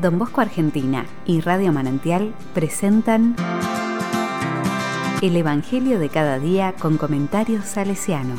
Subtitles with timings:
[0.00, 3.34] Don Bosco Argentina y Radio Manantial presentan
[5.22, 8.36] El Evangelio de cada día con comentarios salesiano.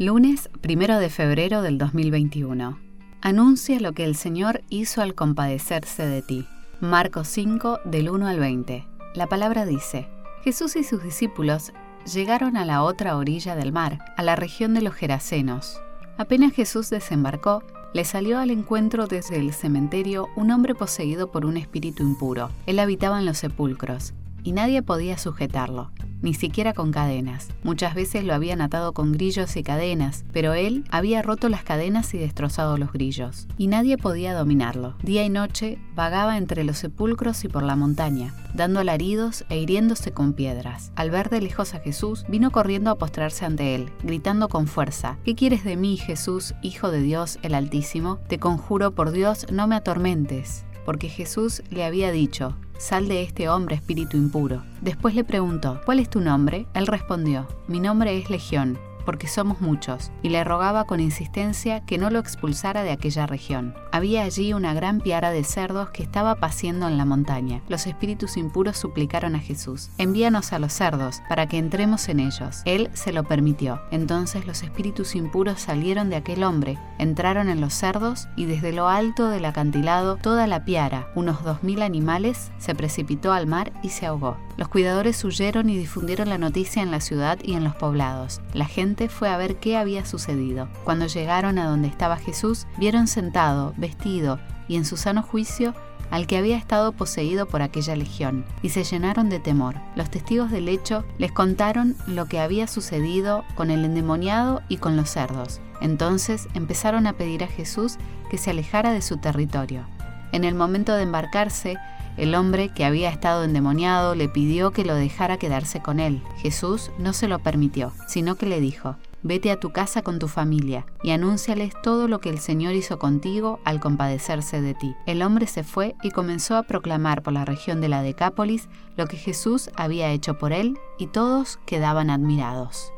[0.00, 2.76] Lunes 1 de febrero del 2021.
[3.20, 6.46] Anuncia lo que el Señor hizo al compadecerse de ti.
[6.80, 8.84] Marcos 5 del 1 al 20.
[9.14, 10.08] La palabra dice,
[10.42, 11.72] Jesús y sus discípulos
[12.12, 15.80] llegaron a la otra orilla del mar, a la región de los Gerasenos.
[16.18, 17.62] Apenas Jesús desembarcó,
[17.92, 22.50] le salió al encuentro desde el cementerio un hombre poseído por un espíritu impuro.
[22.66, 25.90] Él habitaba en los sepulcros, y nadie podía sujetarlo
[26.22, 27.48] ni siquiera con cadenas.
[27.62, 32.12] Muchas veces lo habían atado con grillos y cadenas, pero él había roto las cadenas
[32.14, 34.94] y destrozado los grillos, y nadie podía dominarlo.
[35.02, 40.12] Día y noche vagaba entre los sepulcros y por la montaña, dando alaridos e hiriéndose
[40.12, 40.92] con piedras.
[40.96, 45.18] Al ver de lejos a Jesús, vino corriendo a postrarse ante él, gritando con fuerza,
[45.24, 48.18] ¿Qué quieres de mí, Jesús, Hijo de Dios el Altísimo?
[48.28, 53.48] Te conjuro por Dios, no me atormentes porque Jesús le había dicho, Sal de este
[53.48, 54.62] hombre espíritu impuro.
[54.80, 56.66] Después le preguntó, ¿cuál es tu nombre?
[56.74, 61.96] Él respondió, Mi nombre es Legión porque somos muchos, y le rogaba con insistencia que
[61.96, 63.74] no lo expulsara de aquella región.
[63.92, 67.62] Había allí una gran piara de cerdos que estaba paciendo en la montaña.
[67.68, 72.60] Los espíritus impuros suplicaron a Jesús, envíanos a los cerdos, para que entremos en ellos.
[72.66, 73.80] Él se lo permitió.
[73.90, 78.88] Entonces los espíritus impuros salieron de aquel hombre, entraron en los cerdos, y desde lo
[78.88, 83.90] alto del acantilado toda la piara, unos dos mil animales, se precipitó al mar y
[83.90, 84.36] se ahogó.
[84.56, 88.40] Los cuidadores huyeron y difundieron la noticia en la ciudad y en los poblados.
[88.54, 90.68] La gente fue a ver qué había sucedido.
[90.84, 94.38] Cuando llegaron a donde estaba Jesús, vieron sentado, vestido
[94.68, 95.74] y en su sano juicio
[96.10, 99.74] al que había estado poseído por aquella legión, y se llenaron de temor.
[99.96, 104.96] Los testigos del hecho les contaron lo que había sucedido con el endemoniado y con
[104.96, 105.60] los cerdos.
[105.80, 107.96] Entonces empezaron a pedir a Jesús
[108.30, 109.86] que se alejara de su territorio.
[110.32, 111.76] En el momento de embarcarse,
[112.16, 116.22] el hombre que había estado endemoniado le pidió que lo dejara quedarse con él.
[116.36, 120.28] Jesús no se lo permitió, sino que le dijo, Vete a tu casa con tu
[120.28, 124.94] familia y anúnciales todo lo que el Señor hizo contigo al compadecerse de ti.
[125.04, 129.08] El hombre se fue y comenzó a proclamar por la región de la Decápolis lo
[129.08, 132.92] que Jesús había hecho por él y todos quedaban admirados.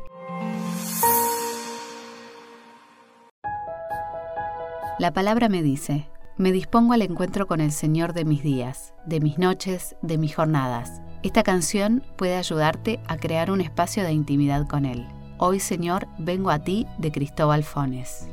[4.99, 9.19] La palabra me dice, me dispongo al encuentro con el Señor de mis días, de
[9.19, 11.01] mis noches, de mis jornadas.
[11.21, 15.05] Esta canción puede ayudarte a crear un espacio de intimidad con Él.
[15.37, 18.29] Hoy, Señor, vengo a ti de Cristóbal Fones.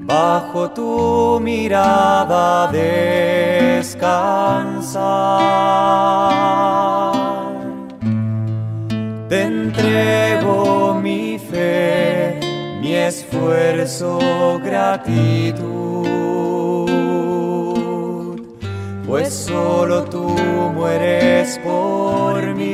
[0.00, 4.14] Bajo tu mirada descansar.
[9.28, 12.40] Te entrego mi fe,
[12.80, 14.18] mi esfuerzo,
[14.64, 15.66] gratitud,
[19.06, 20.34] pues solo tú
[20.74, 22.73] mueres por mí.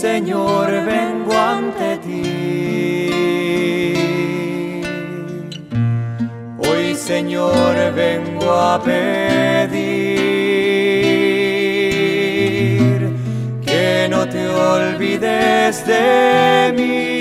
[0.00, 2.22] Señor, vengo ante ti.
[6.58, 9.72] Hoy, Señor, vengo a pedir
[13.64, 17.16] que no te olvides de mí,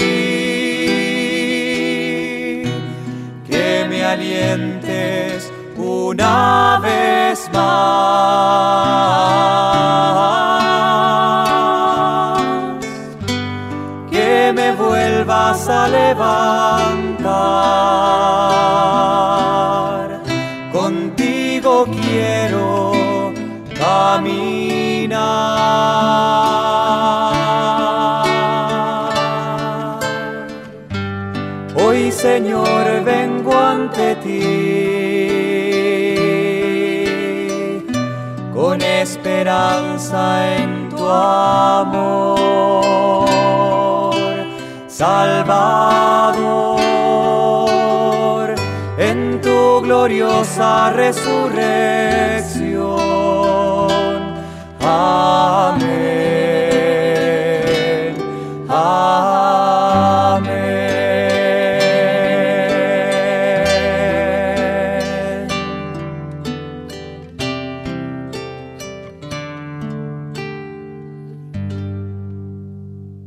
[3.47, 8.75] que me alientes una vez más.
[14.53, 17.25] Vuelvas a levantar.
[20.71, 22.91] Contigo quiero
[23.77, 25.25] caminar.
[31.75, 34.41] Hoy Señor vengo ante ti
[38.53, 42.35] con esperanza en tu amor.
[44.97, 46.55] Salvador,
[48.97, 52.85] en tu gloriosa resurrección.
[54.79, 55.85] Amén.
[58.69, 59.25] Amén.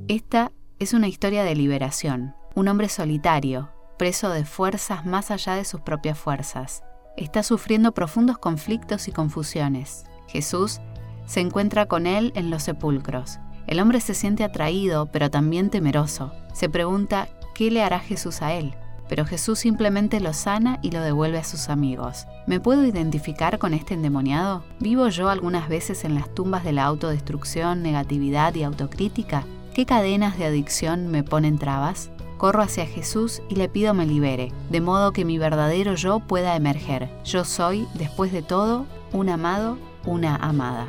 [0.09, 2.35] Esta es una historia de liberación.
[2.55, 6.83] Un hombre solitario, preso de fuerzas más allá de sus propias fuerzas.
[7.17, 10.05] Está sufriendo profundos conflictos y confusiones.
[10.29, 10.81] Jesús
[11.27, 13.41] se encuentra con él en los sepulcros.
[13.67, 16.33] El hombre se siente atraído, pero también temeroso.
[16.55, 18.75] Se pregunta, ¿qué le hará Jesús a él?
[19.09, 22.27] Pero Jesús simplemente lo sana y lo devuelve a sus amigos.
[22.47, 24.65] ¿Me puedo identificar con este endemoniado?
[24.79, 29.45] ¿Vivo yo algunas veces en las tumbas de la autodestrucción, negatividad y autocrítica?
[29.79, 32.11] ¿Qué cadenas de adicción me ponen trabas?
[32.37, 36.57] Corro hacia Jesús y le pido me libere, de modo que mi verdadero yo pueda
[36.57, 37.09] emerger.
[37.25, 40.89] Yo soy, después de todo, un amado, una amada.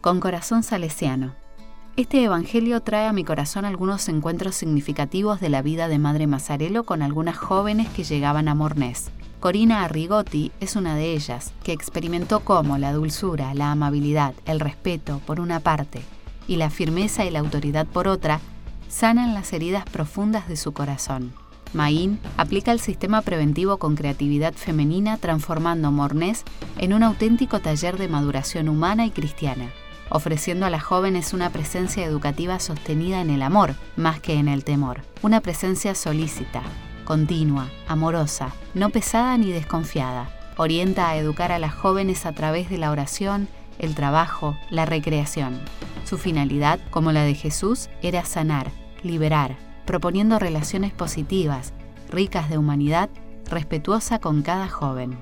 [0.00, 1.36] Con corazón salesiano.
[1.96, 6.82] Este Evangelio trae a mi corazón algunos encuentros significativos de la vida de Madre Mazzarello
[6.82, 9.12] con algunas jóvenes que llegaban a Mornés.
[9.44, 15.20] Corina Arrigotti es una de ellas, que experimentó cómo la dulzura, la amabilidad, el respeto,
[15.26, 16.00] por una parte,
[16.48, 18.40] y la firmeza y la autoridad por otra,
[18.88, 21.34] sanan las heridas profundas de su corazón.
[21.74, 26.44] Maín aplica el sistema preventivo con creatividad femenina transformando Mornés
[26.78, 29.68] en un auténtico taller de maduración humana y cristiana,
[30.08, 34.64] ofreciendo a las jóvenes una presencia educativa sostenida en el amor más que en el
[34.64, 36.62] temor, una presencia solícita,
[37.04, 40.28] continua, amorosa, no pesada ni desconfiada.
[40.56, 43.48] Orienta a educar a las jóvenes a través de la oración,
[43.78, 45.60] el trabajo, la recreación.
[46.04, 48.70] Su finalidad, como la de Jesús, era sanar,
[49.02, 51.72] liberar, proponiendo relaciones positivas,
[52.10, 53.10] ricas de humanidad,
[53.50, 55.18] respetuosa con cada joven.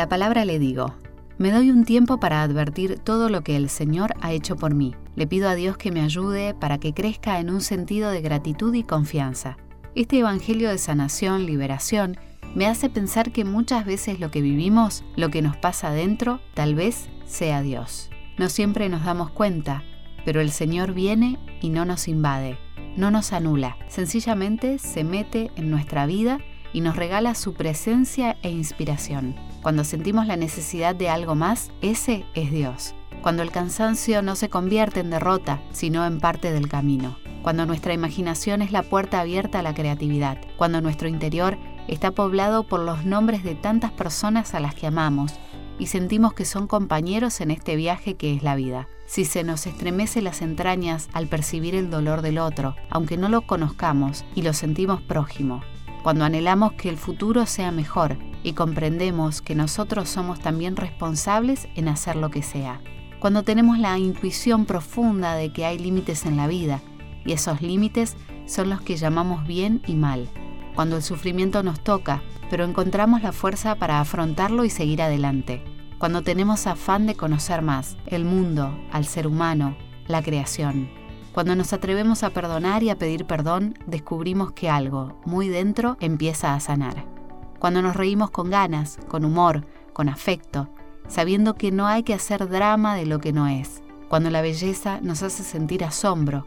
[0.00, 0.94] La palabra le digo,
[1.36, 4.94] me doy un tiempo para advertir todo lo que el Señor ha hecho por mí.
[5.14, 8.72] Le pido a Dios que me ayude para que crezca en un sentido de gratitud
[8.72, 9.58] y confianza.
[9.94, 12.16] Este Evangelio de sanación, liberación,
[12.54, 16.74] me hace pensar que muchas veces lo que vivimos, lo que nos pasa adentro, tal
[16.74, 18.08] vez sea Dios.
[18.38, 19.84] No siempre nos damos cuenta,
[20.24, 22.56] pero el Señor viene y no nos invade,
[22.96, 26.40] no nos anula, sencillamente se mete en nuestra vida
[26.72, 29.49] y nos regala su presencia e inspiración.
[29.62, 32.94] Cuando sentimos la necesidad de algo más, ese es Dios.
[33.22, 37.18] Cuando el cansancio no se convierte en derrota, sino en parte del camino.
[37.42, 40.38] Cuando nuestra imaginación es la puerta abierta a la creatividad.
[40.56, 41.58] Cuando nuestro interior
[41.88, 45.34] está poblado por los nombres de tantas personas a las que amamos
[45.78, 48.88] y sentimos que son compañeros en este viaje que es la vida.
[49.04, 53.42] Si se nos estremece las entrañas al percibir el dolor del otro, aunque no lo
[53.42, 55.62] conozcamos y lo sentimos prójimo,
[56.02, 61.88] cuando anhelamos que el futuro sea mejor y comprendemos que nosotros somos también responsables en
[61.88, 62.80] hacer lo que sea.
[63.18, 66.80] Cuando tenemos la intuición profunda de que hay límites en la vida
[67.24, 68.16] y esos límites
[68.46, 70.28] son los que llamamos bien y mal.
[70.74, 75.62] Cuando el sufrimiento nos toca, pero encontramos la fuerza para afrontarlo y seguir adelante.
[75.98, 79.76] Cuando tenemos afán de conocer más el mundo, al ser humano,
[80.06, 80.88] la creación.
[81.32, 86.54] Cuando nos atrevemos a perdonar y a pedir perdón, descubrimos que algo, muy dentro, empieza
[86.54, 87.19] a sanar.
[87.60, 90.70] Cuando nos reímos con ganas, con humor, con afecto,
[91.06, 93.82] sabiendo que no hay que hacer drama de lo que no es.
[94.08, 96.46] Cuando la belleza nos hace sentir asombro.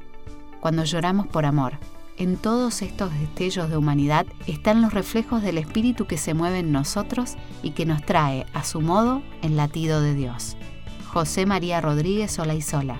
[0.59, 1.73] Cuando lloramos por amor.
[2.17, 6.71] En todos estos destellos de humanidad están los reflejos del espíritu que se mueve en
[6.71, 10.57] nosotros y que nos trae, a su modo, el latido de Dios.
[11.11, 12.99] José María Rodríguez Sola y Sola.